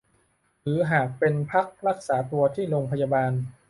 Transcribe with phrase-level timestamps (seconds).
[0.61, 3.31] หรือหากต้องพักรักษาตัวที่โรงพยาบาล